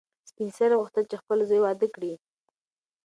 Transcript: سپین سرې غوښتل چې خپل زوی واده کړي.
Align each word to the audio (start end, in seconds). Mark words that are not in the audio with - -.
سپین 0.29 0.49
سرې 0.57 0.75
غوښتل 0.81 1.03
چې 1.11 1.15
خپل 1.21 1.37
زوی 1.49 1.59
واده 1.61 1.87
کړي. 1.95 2.13